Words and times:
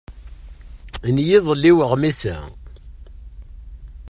N 1.09 1.15
yiḍelli 1.27 1.71
uɣmis-a. 1.83 2.37